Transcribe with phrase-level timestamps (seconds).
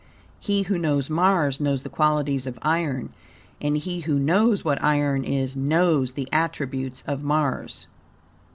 [0.39, 3.13] He who knows Mars knows the qualities of iron,
[3.61, 7.85] and he who knows what iron is knows the attributes of Mars.